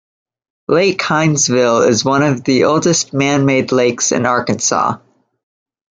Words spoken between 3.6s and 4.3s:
lakes in